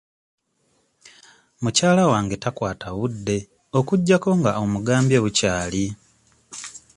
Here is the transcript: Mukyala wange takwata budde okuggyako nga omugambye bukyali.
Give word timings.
Mukyala 1.61 2.03
wange 2.11 2.35
takwata 2.43 2.87
budde 2.97 3.37
okuggyako 3.77 4.29
nga 4.39 4.51
omugambye 4.63 5.17
bukyali. 5.23 5.85